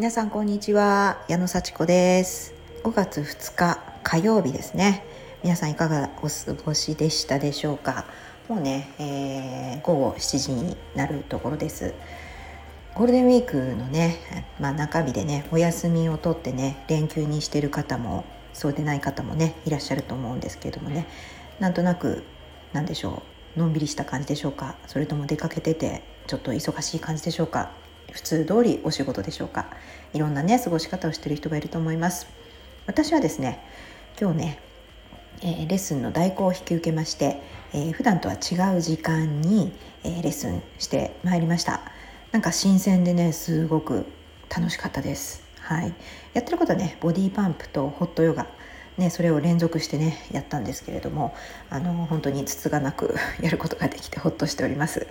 [0.00, 1.22] 皆さんこんにちは。
[1.28, 2.54] 矢野幸子です。
[2.84, 5.04] 5月2日火曜日ですね。
[5.42, 8.06] 皆さんいかがお過ごしでしたでしょうか。
[8.48, 11.92] もうね、えー、午後7時になるところです。
[12.94, 14.16] ゴールデンウィークのね、
[14.58, 18.24] まあ、中日でねお休みを取ってね連休にしてる方も
[18.54, 21.06] そうでない方もねいらっしゃると思うんですけれどもね。
[21.58, 22.24] なんとなく
[22.72, 23.22] なんでしょ
[23.54, 23.58] う。
[23.58, 24.76] のんびりした感じでしょうか。
[24.86, 27.89] それとも出かけててちょっと忙しい感じでしょうか。
[28.12, 29.66] 普通通りお仕事でしょうか？
[30.12, 32.26] いろんなね過ごし方をしてる人がいると思います。
[32.86, 33.62] 私はですね
[34.20, 34.58] 今日ね、
[35.42, 37.40] えー、レッスンの代行を引き受けまして、
[37.72, 39.72] えー、普段とは違う時間に、
[40.04, 41.80] えー、レッスンしてまいりました。
[42.32, 44.06] なんか新鮮でねすごく
[44.54, 45.42] 楽しかったです。
[45.60, 45.94] はい。
[46.34, 48.46] やってることはねボディパンプとホットヨガ。
[48.98, 51.34] ね、それを連続してねやったんですけれども
[51.70, 55.06] あの本当につつがなく やることができてほっとしております。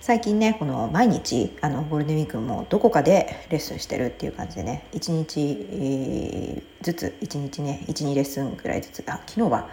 [0.00, 9.68] 最近ねこの毎日あのゴールデンウィークもどこかでレッスンしてるっていう感じでね1日ずつ1日ね12レッスンぐらいずつあ昨日は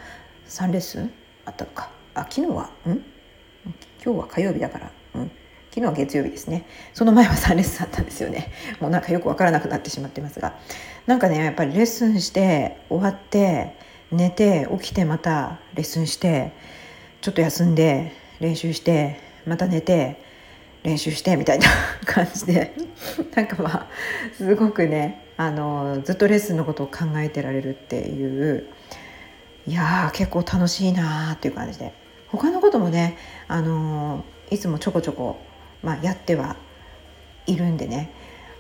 [0.48, 1.12] 3レッスン
[1.46, 1.92] あったのか。
[2.16, 2.92] あ昨日はん？
[4.04, 5.32] 今日は火曜日だからうん？
[5.70, 6.66] 昨日は月曜日ですね。
[6.94, 8.52] その前は3レッスンあったんですよね。
[8.80, 10.58] もうなんかよくわからなくなってしまってますが。
[11.06, 13.76] なんかねやっぱりレッスンして終わって
[14.12, 16.54] 寝て起きてまたレッスンして
[17.22, 20.22] ちょっと休んで練習してまた寝て
[20.84, 21.68] 練習してみたいな
[22.06, 22.74] 感じで。
[23.36, 23.88] なんかまあ
[24.36, 28.66] すごくねあのずっとレッスンのことを考えてられるっていう。
[29.66, 31.94] いや結構楽しいなーっていう感じで。
[32.28, 35.38] 他のこともねあのいつもちょこちょこ、
[35.84, 36.56] まあ、やっては
[37.46, 38.12] いるんでね。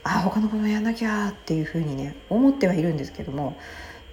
[0.03, 3.57] あ他のことやんなきゃっていうふうにね思ってはいるんですけども。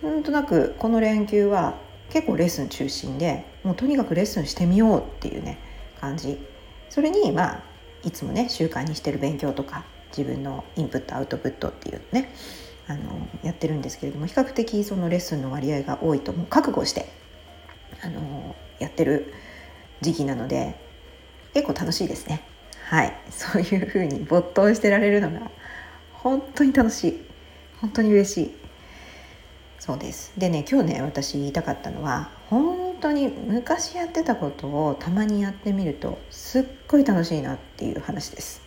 [0.03, 1.75] なんとなくこの連休は
[2.09, 5.59] 結構レッスン中心でもうとにかくレッスンしてみようっていうね
[6.01, 6.39] 感じ。
[6.91, 7.63] それにまあ
[8.05, 9.85] いつもね習慣にしてる勉強とか
[10.17, 12.35] 自分のインプットアウトプットっていうね
[12.87, 17.07] あのやってるんですけれども比較的そのレッスンの割合が多いともう覚悟して
[18.03, 19.33] あのやってる
[20.01, 20.75] 時期なので
[21.55, 22.43] 結構楽しいですね。
[22.89, 23.17] はい。
[23.31, 25.51] そういうふうに没頭してられるのが
[26.13, 27.27] 本当に楽しい。
[27.81, 28.55] 本当に嬉しい。
[29.79, 30.33] そうです。
[30.37, 38.63] でね今日ね私言いたかったのは本当に昔やってたことをたまにやってみるとすっごい楽しいなっていう話です。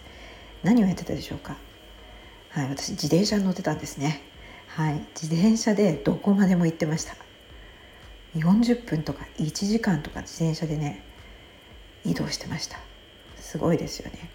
[0.64, 1.56] 何をやってたでしょうか？
[2.50, 4.22] はい私自転車に乗ってたんですね。
[4.68, 7.16] はい自転車でどこまでも行ってました。
[8.36, 11.04] 40分とか1時間とか自転車でね
[12.06, 12.78] 移動してました。
[13.38, 14.30] すごいですよね。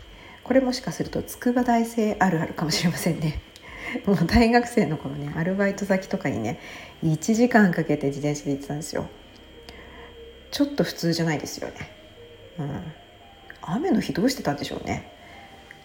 [0.44, 3.40] これもしかすると筑波大生あるあるかもしれませんね。
[4.06, 6.60] もう大学生の頃ねアルバイト先とかにね
[7.04, 9.08] 1時間かけて自転車で行ってたんですよ。
[10.58, 11.74] ちょっと普通じゃないですよね。
[12.58, 12.92] うん、
[13.62, 15.12] 雨の日どうしてたんでしょうね。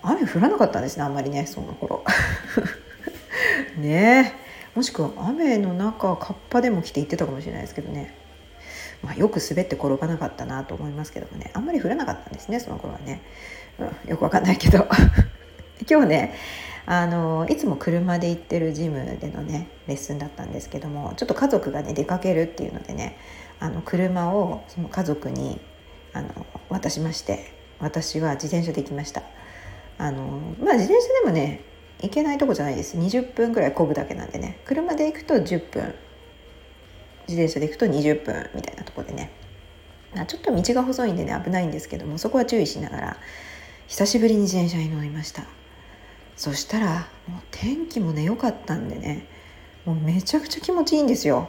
[0.02, 2.04] 雨降らなかったんですねあんまりねその頃。
[3.78, 4.34] ね
[4.74, 8.16] えもしくは雨の中カッパでも着て行ってたかもしれないですけどね。
[9.04, 13.22] まあ、よく滑って転ばなかったなと思いますけどもねあんまり降らなかったんですねその頃はね、
[13.78, 14.88] うん、よくわかんないけど
[15.88, 16.36] 今日ね
[16.86, 23.18] あのいつも車で行ってるジムでのねレッスンだったんですけどもちょっと家族がね出かけるっていうのでね
[23.64, 25.58] あの車をその家族に
[26.12, 29.24] あの渡しまして私は自転車で行きました。
[29.98, 31.64] あのまあ自転車でもね
[32.02, 32.98] 行けないとこじゃないです。
[32.98, 34.60] 20分ぐらい漕ぐだけなんでね。
[34.66, 35.96] 車で行くと10分。
[37.30, 39.32] 自転車で行くと20分みたいなとこでね。
[40.28, 43.18] ちょっと道が細いんでね危ないんですけどもそこは注意しながら
[43.88, 45.46] 久しぶりに自転車に乗りました。
[46.36, 49.26] そしたらもう天気もね良かったんでね
[49.86, 51.48] もうめちゃくちゃ気持ちいいんですよ。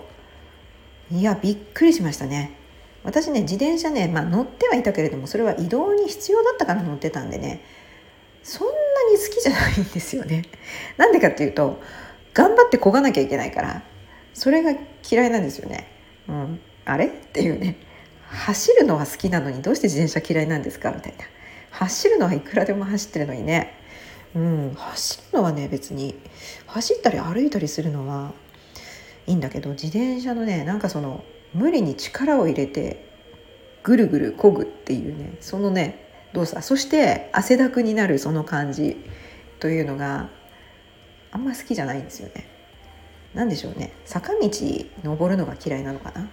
[1.14, 2.56] いやびっくりしましたね。
[3.04, 7.62] 私ね自転車ね、まあ、乗ってはいたけれどもそれは移動に必要だったから乗ってたんでね。
[8.42, 8.72] そんな
[9.12, 10.42] に好きじゃないんですよね。
[10.98, 11.80] なんでかっていうと
[12.34, 13.82] 頑張って漕がなきゃいけないから
[14.34, 14.74] それが
[15.08, 15.86] 嫌いなんですよね。
[16.28, 17.06] うんあれ？
[17.06, 17.76] っていうね。
[18.28, 20.90] 走るのは好きなのにどうして自転車嫌いなんですか？
[20.90, 21.24] みたいな。
[21.70, 23.74] 走るのはいくらでも走ってるのにね。
[24.34, 26.18] うん走るのはね別に
[26.66, 28.32] 走ったり歩いたりするのは
[29.26, 31.24] いいんだけど自転車のねなんかその
[31.54, 33.08] 無理に力を入れて
[33.82, 36.62] ぐるぐる漕ぐっていうねそのね動作。
[36.62, 38.96] そして汗だくになるその感じ
[39.60, 40.28] というのが
[41.30, 42.48] あんま好きじゃないんですよね。
[43.34, 43.92] 何でしょうね。
[44.04, 44.48] 坂道
[45.02, 46.28] 登るのが嫌いなのかな？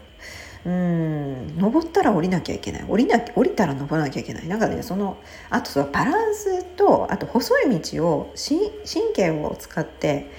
[0.63, 2.85] うん登ったら降りなきゃいけない。
[2.87, 4.47] 降りな降りたら登らなきゃいけない。
[4.47, 5.17] なんかねその
[5.49, 8.69] あとそのバランスとあと細い道を神
[9.13, 10.31] 経を使って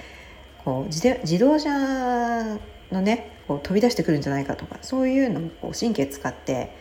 [0.65, 2.57] こう自自動車
[2.91, 6.75] のねこう飛び出してくるんじゃないかとかそういうのをこう神経使って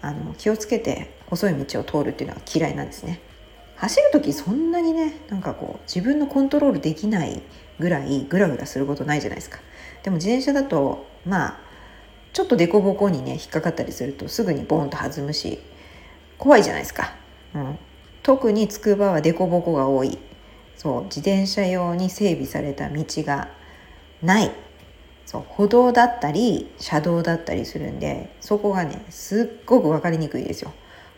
[0.00, 3.20] あの気をつけて細い道を通るっていうのは嫌いなんですね。
[3.76, 7.42] 走る時そんなにねなんかこう自分のコントロールできない
[7.78, 9.60] ぐらいグラグラすることないじゃないですか。
[10.02, 11.60] でも自転車だとまあ
[12.32, 15.60] ちょっと凸凹にね引っかかったりするとすぐにボンと弾むし
[16.38, 17.14] 怖いじゃないですか、
[17.54, 17.78] うん、
[18.22, 20.18] 特につくばは凸凹が多い。
[20.78, 23.48] そう自転車用に整備された道が
[24.22, 24.50] ない。
[25.26, 30.72] そう歩道だったり車道だったりするんでそこがねすっごく分かりにくいですよ。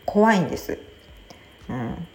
[0.05, 0.79] 怖いんです、
[1.69, 2.07] うん、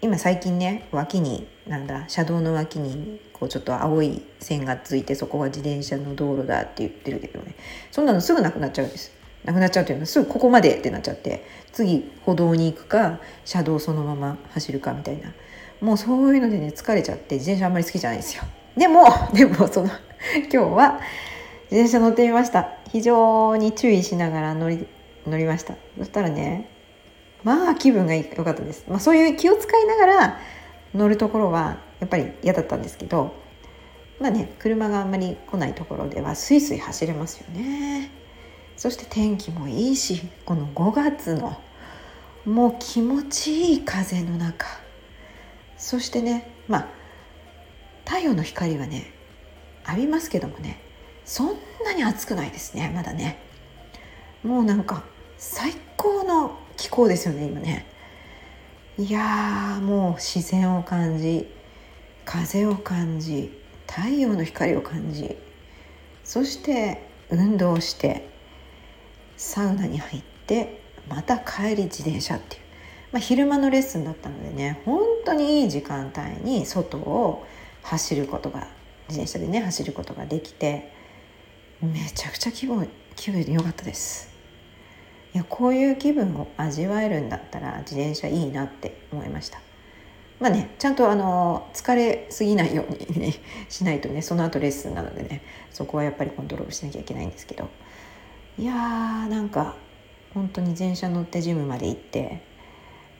[0.00, 7.54] 今最近ね脇になんだ車道の脇にこうちょっと青い線がついてそこが自転車の道路だって言ってるけどね。
[7.90, 9.12] そんなのすぐなくなっちゃうんです。
[9.44, 15.34] なくなっちゃうというのはすぐここまでってなっちゃって次歩道に行くか車道そのまま走るかみたいな。
[15.80, 18.42] もうそういうのでね疲れちゃって自転車あんまり好きじゃないですよ。
[18.76, 19.88] でも でもその
[20.34, 21.00] 今日は
[21.70, 22.68] 自転車乗ってみました。
[22.90, 24.86] 非常に注意しながら乗り
[25.26, 25.74] 乗りました。
[25.98, 26.68] そしたらね
[27.44, 30.40] まあ気分が良かったです、まあ、そういう気を使いながら
[30.94, 33.34] 乗るところはやっぱり嫌だったんですけど
[34.18, 38.10] まあね車があんまり来ないところではスイスイ走れますよね。
[38.76, 41.60] そして天気もいいしこの5月の
[42.46, 44.66] もう気持ちいい風の中。
[45.80, 46.88] そしてねまあ
[48.04, 49.10] 太陽の光はね
[49.88, 50.78] 浴びますけどもね
[51.24, 53.38] そんなに暑くないですねまだね。
[54.42, 55.04] もうなんか
[55.38, 57.86] 最高の気候ですよね今ね。
[58.98, 61.48] いやもう自然を感じ
[62.24, 63.50] 風を感じ
[63.86, 65.36] 太陽の光を感じ
[66.24, 68.28] そして運動して
[69.36, 72.62] サウナに入ってまた帰り自転車っていう、
[73.12, 77.46] まあ、昼間のレッスンだったのでね本当にいい時間帯に外を
[77.82, 78.68] 走ることが
[79.08, 80.92] 自転車でね走ることができて
[81.80, 84.30] めちゃくちゃ気分気分良かったです。
[85.32, 89.60] いやこういう気分を味わえるんだったら自転車いいなって思いました。
[90.40, 93.34] まあねちゃんとあの疲れすぎないように、ね、
[93.68, 97.68] しないとねその後レッスンなのでねそこはやっぱりコントロールしなきゃいけないんですけど。
[98.58, 98.76] いやー
[99.28, 99.76] なんか
[100.34, 102.42] 本当に自転車乗ってジムまで行って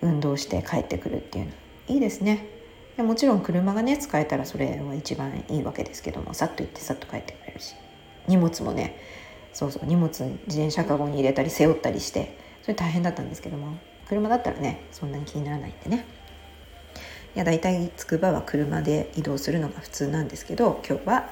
[0.03, 1.53] 運動して帰ってくるっていうの。
[1.91, 2.47] いいですね。
[2.97, 7.75] もちろん車がね使えたらそれは一番いいわけですけどもさっと行ってさっと帰ってくれるし。
[8.29, 8.97] 荷物もね
[9.53, 13.79] そうそう荷物自転車かごに入れたり背負ったりしてそれ大変だったんですけども
[14.09, 16.07] 車だったらねそんなに気にならないんでね。
[17.35, 21.31] いや大体つくばは車で移動するのが普通なんですけど今日は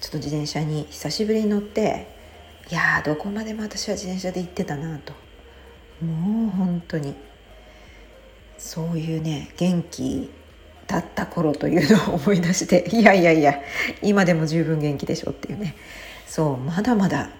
[0.00, 2.08] ちょっと自転車に久しぶりに乗って
[2.70, 5.12] いやどこまでも私は自転車で行ってたなと。
[6.04, 7.27] もう本当に。
[8.58, 10.30] そういうね元気
[10.86, 13.60] だった頃というのを思い出していやいやいや
[14.02, 15.76] 今でも十分元気でしょっていうね。
[16.26, 17.30] そうまだまだ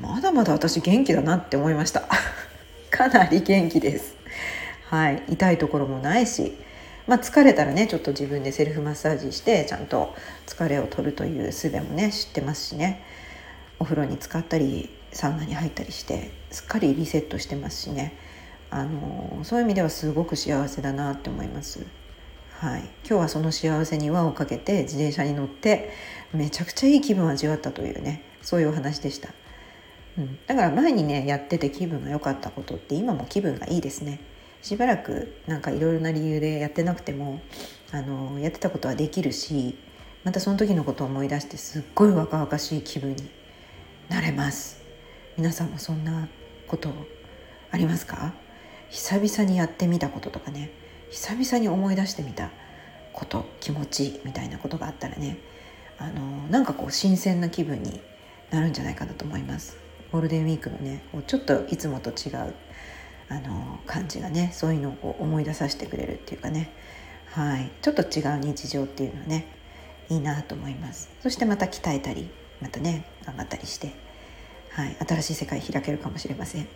[0.00, 2.04] まだまだ私元気だなって思いました。
[2.90, 4.14] かなり元気です。
[4.88, 6.56] はい痛いところもないし
[7.06, 10.14] まあ、疲れたらねちょっと自分でセルフマッサージしてちゃんと
[10.46, 13.02] 疲れを取るという術もね知ってますしね。
[13.80, 18.14] お風呂に浸かったりサウナに入ったりしてすっかりリセットしてますしね。
[18.70, 21.84] あのそういう意味ではすごく幸せだなって思います。
[22.60, 25.90] はい、今日はその幸せに輪をかけて自転車に乗って
[26.34, 29.30] めちゃくちゃいい気分を味わったというねそういうお話でした、
[30.18, 34.20] うん、だから前にねやってて気分が良かったことって今も気分がいいですね。
[34.60, 37.40] しばらくなんかいろいろな理由でやってなくても
[37.92, 39.78] あのやってたことはできるし
[40.22, 43.30] またその時のことを思い出してすっごい若々しい気分に
[44.10, 44.82] なれます。
[45.38, 46.28] 皆さんもそんな
[46.68, 46.90] こと
[47.70, 48.34] ありますか？
[48.90, 50.70] 久々にやってみたこととかね。
[51.10, 52.50] 久々に思い出してみた
[53.12, 55.38] こと気持ちみたいなことがあったらね。
[55.98, 58.00] あのなんかこう新鮮な気分に
[58.50, 59.76] なるんじゃないかなと思います。
[60.10, 62.54] ゴールデンウィークのねちょっといつもと違う
[63.28, 66.72] あの感じがねそういうのをこう思い出させてくれるっていうかね。
[67.32, 67.70] はい。
[67.80, 69.46] ちょっと違う日常っていうのはね
[70.08, 71.10] いいなと思います。
[71.20, 72.28] そしてまた鍛えたり
[72.60, 73.94] またね頑張ったりして、
[74.70, 76.66] はい、新しい世界開けるかもしれません。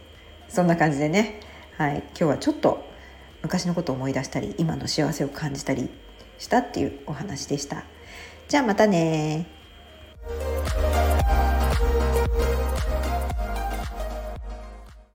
[0.49, 1.41] そんな感じでね、
[1.77, 2.89] はい、今日はちょっと
[3.43, 5.91] 昔のことを思い出したり今の幸せを感じたり
[6.39, 7.83] したっていうお話でした。
[8.47, 9.49] じゃあまたね